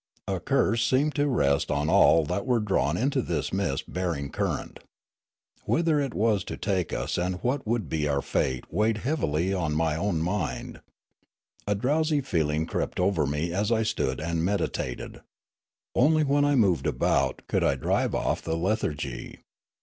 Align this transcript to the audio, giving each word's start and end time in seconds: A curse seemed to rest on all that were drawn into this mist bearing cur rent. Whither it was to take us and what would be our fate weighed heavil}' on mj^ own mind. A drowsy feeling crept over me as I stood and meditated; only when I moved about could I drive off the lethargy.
A 0.27 0.39
curse 0.39 0.83
seemed 0.83 1.13
to 1.13 1.27
rest 1.27 1.69
on 1.69 1.87
all 1.87 2.25
that 2.25 2.47
were 2.47 2.59
drawn 2.59 2.97
into 2.97 3.21
this 3.21 3.53
mist 3.53 3.93
bearing 3.93 4.31
cur 4.31 4.57
rent. 4.57 4.79
Whither 5.65 5.99
it 5.99 6.15
was 6.15 6.43
to 6.45 6.57
take 6.57 6.91
us 6.91 7.19
and 7.19 7.35
what 7.43 7.67
would 7.67 7.87
be 7.87 8.07
our 8.07 8.23
fate 8.23 8.73
weighed 8.73 8.97
heavil}' 9.03 9.53
on 9.55 9.75
mj^ 9.75 9.97
own 9.99 10.19
mind. 10.23 10.81
A 11.67 11.75
drowsy 11.75 12.19
feeling 12.21 12.65
crept 12.65 12.99
over 12.99 13.27
me 13.27 13.53
as 13.53 13.71
I 13.71 13.83
stood 13.83 14.19
and 14.19 14.43
meditated; 14.43 15.21
only 15.93 16.23
when 16.23 16.45
I 16.45 16.55
moved 16.55 16.87
about 16.87 17.43
could 17.47 17.63
I 17.63 17.75
drive 17.75 18.15
off 18.15 18.41
the 18.41 18.57
lethargy. 18.57 19.37